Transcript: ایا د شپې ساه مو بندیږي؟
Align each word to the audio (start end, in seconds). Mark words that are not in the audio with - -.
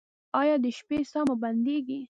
ایا 0.39 0.55
د 0.63 0.65
شپې 0.77 0.99
ساه 1.11 1.23
مو 1.27 1.35
بندیږي؟ 1.43 1.99